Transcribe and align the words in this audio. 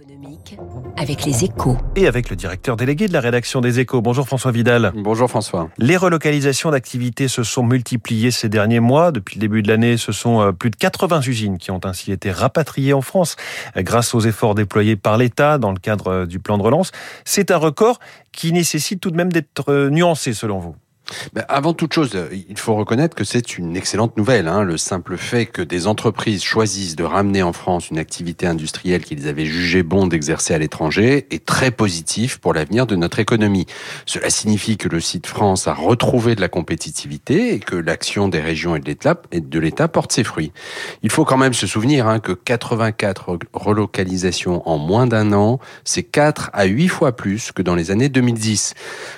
économique 0.00 0.56
avec 0.96 1.24
les 1.24 1.44
échos. 1.44 1.76
Et 1.96 2.06
avec 2.06 2.30
le 2.30 2.36
directeur 2.36 2.76
délégué 2.76 3.08
de 3.08 3.12
la 3.12 3.20
rédaction 3.20 3.60
des 3.60 3.80
échos. 3.80 4.00
Bonjour 4.00 4.26
François 4.26 4.52
Vidal. 4.52 4.92
Bonjour 4.94 5.28
François. 5.28 5.70
Les 5.78 5.96
relocalisations 5.96 6.70
d'activités 6.70 7.26
se 7.26 7.42
sont 7.42 7.64
multipliées 7.64 8.30
ces 8.30 8.48
derniers 8.48 8.80
mois. 8.80 9.10
Depuis 9.10 9.36
le 9.36 9.40
début 9.40 9.62
de 9.62 9.68
l'année, 9.68 9.96
ce 9.96 10.12
sont 10.12 10.40
euh, 10.40 10.52
plus 10.52 10.70
de 10.70 10.76
80 10.76 11.22
usines 11.22 11.58
qui 11.58 11.70
ont 11.70 11.80
ainsi 11.84 12.12
été 12.12 12.30
rapatriées 12.30 12.92
en 12.92 13.00
France 13.00 13.36
euh, 13.76 13.82
grâce 13.82 14.14
aux 14.14 14.20
efforts 14.20 14.54
déployés 14.54 14.94
par 14.96 15.16
l'État 15.16 15.58
dans 15.58 15.72
le 15.72 15.78
cadre 15.78 16.08
euh, 16.08 16.26
du 16.26 16.38
plan 16.38 16.58
de 16.58 16.62
relance. 16.62 16.92
C'est 17.24 17.50
un 17.50 17.56
record 17.56 17.98
qui 18.30 18.52
nécessite 18.52 19.00
tout 19.00 19.10
de 19.10 19.16
même 19.16 19.32
d'être 19.32 19.88
nuancé 19.88 20.32
selon 20.32 20.58
vous. 20.60 20.76
Ben, 21.32 21.44
avant 21.48 21.72
toute 21.72 21.92
chose, 21.92 22.16
il 22.48 22.58
faut 22.58 22.74
reconnaître 22.74 23.16
que 23.16 23.24
c'est 23.24 23.56
une 23.56 23.76
excellente 23.76 24.16
nouvelle. 24.16 24.46
Hein. 24.46 24.62
Le 24.62 24.76
simple 24.76 25.16
fait 25.16 25.46
que 25.46 25.62
des 25.62 25.86
entreprises 25.86 26.42
choisissent 26.42 26.96
de 26.96 27.04
ramener 27.04 27.42
en 27.42 27.52
France 27.52 27.90
une 27.90 27.98
activité 27.98 28.46
industrielle 28.46 29.02
qu'ils 29.02 29.26
avaient 29.26 29.46
jugé 29.46 29.82
bon 29.82 30.06
d'exercer 30.06 30.54
à 30.54 30.58
l'étranger 30.58 31.26
est 31.30 31.44
très 31.46 31.70
positif 31.70 32.38
pour 32.38 32.52
l'avenir 32.52 32.86
de 32.86 32.96
notre 32.96 33.18
économie. 33.20 33.66
Cela 34.04 34.28
signifie 34.28 34.76
que 34.76 34.88
le 34.88 35.00
site 35.00 35.26
France 35.26 35.66
a 35.66 35.74
retrouvé 35.74 36.34
de 36.34 36.40
la 36.40 36.48
compétitivité 36.48 37.54
et 37.54 37.58
que 37.58 37.76
l'action 37.76 38.28
des 38.28 38.40
régions 38.40 38.76
et 38.76 38.80
de 38.80 39.58
l'État 39.58 39.88
porte 39.88 40.12
ses 40.12 40.24
fruits. 40.24 40.52
Il 41.02 41.10
faut 41.10 41.24
quand 41.24 41.38
même 41.38 41.54
se 41.54 41.66
souvenir 41.66 42.06
hein, 42.06 42.20
que 42.20 42.32
84 42.32 43.38
relocalisations 43.54 44.68
en 44.68 44.78
moins 44.78 45.06
d'un 45.06 45.32
an, 45.32 45.58
c'est 45.84 46.02
4 46.02 46.50
à 46.52 46.64
8 46.64 46.88
fois 46.88 47.12
plus 47.12 47.52
que 47.52 47.62
dans 47.62 47.74
les 47.74 47.90
années 47.90 48.08
2010. 48.08 48.74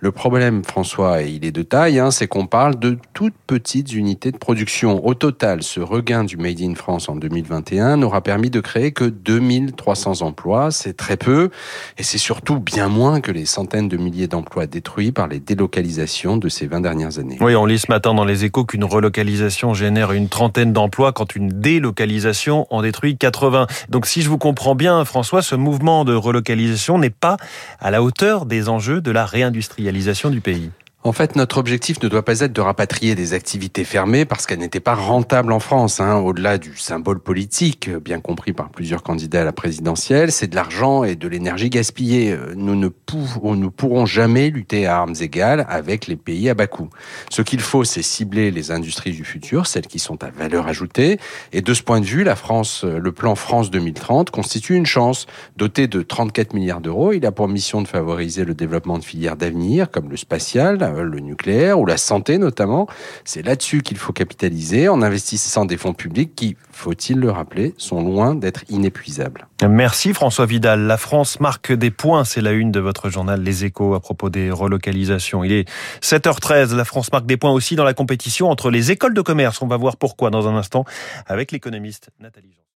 Le 0.00 0.12
problème, 0.12 0.64
François, 0.64 1.22
il 1.22 1.44
est 1.44 1.52
de 1.52 1.62
Hein, 1.74 2.10
c'est 2.10 2.26
qu'on 2.26 2.46
parle 2.46 2.78
de 2.78 2.98
toutes 3.14 3.34
petites 3.46 3.94
unités 3.94 4.30
de 4.30 4.36
production. 4.36 5.06
Au 5.06 5.14
total, 5.14 5.62
ce 5.62 5.80
regain 5.80 6.22
du 6.22 6.36
Made 6.36 6.60
in 6.60 6.74
France 6.74 7.08
en 7.08 7.16
2021 7.16 7.96
n'aura 7.96 8.20
permis 8.20 8.50
de 8.50 8.60
créer 8.60 8.92
que 8.92 9.04
2300 9.04 10.20
emplois. 10.20 10.70
C'est 10.70 10.94
très 10.94 11.16
peu 11.16 11.48
et 11.96 12.02
c'est 12.02 12.18
surtout 12.18 12.60
bien 12.60 12.88
moins 12.88 13.22
que 13.22 13.32
les 13.32 13.46
centaines 13.46 13.88
de 13.88 13.96
milliers 13.96 14.26
d'emplois 14.26 14.66
détruits 14.66 15.12
par 15.12 15.28
les 15.28 15.40
délocalisations 15.40 16.36
de 16.36 16.50
ces 16.50 16.66
20 16.66 16.82
dernières 16.82 17.18
années. 17.18 17.38
Oui, 17.40 17.54
on 17.54 17.64
lit 17.64 17.78
ce 17.78 17.90
matin 17.90 18.12
dans 18.12 18.26
les 18.26 18.44
échos 18.44 18.66
qu'une 18.66 18.84
relocalisation 18.84 19.72
génère 19.72 20.12
une 20.12 20.28
trentaine 20.28 20.74
d'emplois 20.74 21.12
quand 21.12 21.34
une 21.34 21.48
délocalisation 21.48 22.66
en 22.68 22.82
détruit 22.82 23.16
80. 23.16 23.66
Donc 23.88 24.04
si 24.04 24.20
je 24.20 24.28
vous 24.28 24.38
comprends 24.38 24.74
bien, 24.74 25.06
François, 25.06 25.40
ce 25.40 25.54
mouvement 25.54 26.04
de 26.04 26.14
relocalisation 26.14 26.98
n'est 26.98 27.08
pas 27.08 27.38
à 27.80 27.90
la 27.90 28.02
hauteur 28.02 28.44
des 28.44 28.68
enjeux 28.68 29.00
de 29.00 29.10
la 29.10 29.24
réindustrialisation 29.24 30.28
du 30.28 30.42
pays. 30.42 30.70
En 31.04 31.10
fait, 31.10 31.34
notre 31.34 31.58
objectif 31.58 32.00
ne 32.00 32.06
doit 32.06 32.24
pas 32.24 32.42
être 32.42 32.52
de 32.52 32.60
rapatrier 32.60 33.16
des 33.16 33.34
activités 33.34 33.82
fermées 33.82 34.24
parce 34.24 34.46
qu'elles 34.46 34.60
n'étaient 34.60 34.78
pas 34.78 34.94
rentables 34.94 35.50
en 35.50 35.58
France. 35.58 35.98
Hein. 35.98 36.18
Au-delà 36.18 36.58
du 36.58 36.76
symbole 36.76 37.18
politique, 37.18 37.90
bien 37.90 38.20
compris 38.20 38.52
par 38.52 38.68
plusieurs 38.70 39.02
candidats 39.02 39.40
à 39.40 39.44
la 39.44 39.52
présidentielle, 39.52 40.30
c'est 40.30 40.46
de 40.46 40.54
l'argent 40.54 41.02
et 41.02 41.16
de 41.16 41.26
l'énergie 41.26 41.70
gaspillée. 41.70 42.36
Nous 42.54 42.76
ne 42.76 42.86
pourrons, 42.86 43.56
nous 43.56 43.72
pourrons 43.72 44.06
jamais 44.06 44.50
lutter 44.50 44.86
à 44.86 44.98
armes 44.98 45.16
égales 45.20 45.66
avec 45.68 46.06
les 46.06 46.14
pays 46.14 46.48
à 46.48 46.54
bas 46.54 46.68
coût. 46.68 46.88
Ce 47.30 47.42
qu'il 47.42 47.60
faut, 47.60 47.82
c'est 47.82 48.02
cibler 48.02 48.52
les 48.52 48.70
industries 48.70 49.10
du 49.10 49.24
futur, 49.24 49.66
celles 49.66 49.88
qui 49.88 49.98
sont 49.98 50.22
à 50.22 50.30
valeur 50.30 50.68
ajoutée. 50.68 51.18
Et 51.52 51.62
de 51.62 51.74
ce 51.74 51.82
point 51.82 52.00
de 52.00 52.06
vue, 52.06 52.24
France, 52.36 52.84
le 52.84 53.10
plan 53.10 53.34
France 53.34 53.72
2030 53.72 54.30
constitue 54.30 54.76
une 54.76 54.86
chance. 54.86 55.26
Doté 55.56 55.88
de 55.88 56.00
34 56.02 56.54
milliards 56.54 56.80
d'euros, 56.80 57.12
il 57.12 57.26
a 57.26 57.32
pour 57.32 57.48
mission 57.48 57.82
de 57.82 57.88
favoriser 57.88 58.44
le 58.44 58.54
développement 58.54 59.00
de 59.00 59.04
filières 59.04 59.36
d'avenir 59.36 59.90
comme 59.90 60.08
le 60.08 60.16
spatial, 60.16 60.91
le 60.92 61.20
nucléaire 61.20 61.80
ou 61.80 61.86
la 61.86 61.96
santé 61.96 62.38
notamment. 62.38 62.86
C'est 63.24 63.42
là-dessus 63.42 63.82
qu'il 63.82 63.96
faut 63.96 64.12
capitaliser 64.12 64.88
en 64.88 65.02
investissant 65.02 65.64
des 65.64 65.76
fonds 65.76 65.94
publics 65.94 66.34
qui, 66.34 66.56
faut-il 66.70 67.18
le 67.18 67.30
rappeler, 67.30 67.74
sont 67.78 68.02
loin 68.02 68.34
d'être 68.34 68.64
inépuisables. 68.68 69.46
Merci 69.68 70.12
François 70.12 70.46
Vidal. 70.46 70.80
La 70.80 70.96
France 70.96 71.40
marque 71.40 71.72
des 71.72 71.90
points, 71.90 72.24
c'est 72.24 72.40
la 72.40 72.52
une 72.52 72.72
de 72.72 72.80
votre 72.80 73.10
journal 73.10 73.42
Les 73.42 73.64
Échos 73.64 73.94
à 73.94 74.00
propos 74.00 74.30
des 74.30 74.50
relocalisations. 74.50 75.44
Il 75.44 75.52
est 75.52 75.68
7h13, 76.02 76.74
la 76.74 76.84
France 76.84 77.12
marque 77.12 77.26
des 77.26 77.36
points 77.36 77.52
aussi 77.52 77.76
dans 77.76 77.84
la 77.84 77.94
compétition 77.94 78.50
entre 78.50 78.70
les 78.70 78.90
écoles 78.90 79.14
de 79.14 79.22
commerce. 79.22 79.62
On 79.62 79.68
va 79.68 79.76
voir 79.76 79.96
pourquoi 79.96 80.30
dans 80.30 80.48
un 80.48 80.56
instant 80.56 80.84
avec 81.26 81.52
l'économiste 81.52 82.10
Nathalie 82.20 82.52
Jean. 82.52 82.62